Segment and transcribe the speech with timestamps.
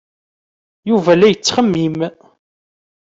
[0.89, 1.97] Yuba la yettxemmim.